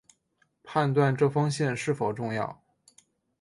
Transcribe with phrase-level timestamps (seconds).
[0.63, 2.59] 判断这封信是否重要